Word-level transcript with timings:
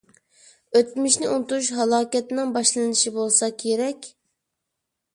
ئۆتمۈشنى 0.79 1.29
ئۇنتۇش 1.33 1.69
ھالاكەتنىڭ 1.81 2.57
باشلىنىشى 2.57 3.17
بولسا 3.21 3.55
كېرەك. 3.65 4.13